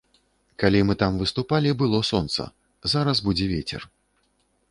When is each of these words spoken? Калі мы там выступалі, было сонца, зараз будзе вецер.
Калі 0.61 0.79
мы 0.89 0.95
там 1.01 1.19
выступалі, 1.23 1.75
было 1.83 1.99
сонца, 2.11 2.47
зараз 2.93 3.17
будзе 3.27 3.45
вецер. 3.55 3.81